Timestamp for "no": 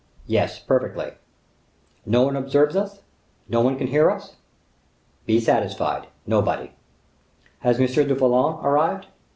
2.07-2.23